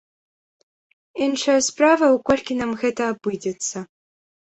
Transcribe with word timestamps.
Іншая 1.27 1.59
справа, 1.69 2.05
у 2.17 2.19
колькі 2.33 2.53
нам 2.65 2.71
гэта 2.83 3.01
абыдзецца. 3.17 3.89